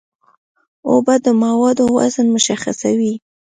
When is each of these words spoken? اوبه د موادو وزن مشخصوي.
اوبه 0.89 1.15
د 1.25 1.27
موادو 1.43 1.85
وزن 1.97 2.27
مشخصوي. 2.35 3.13